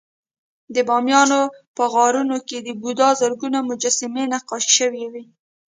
د 0.75 0.77
بامیانو 0.87 1.41
په 1.75 1.83
غارونو 1.93 2.37
کې 2.47 2.57
د 2.61 2.69
بودا 2.81 3.09
زرګونه 3.21 3.59
مجسمې 3.69 4.23
نقاشي 4.33 4.71
شوې 4.77 5.05
وې 5.11 5.23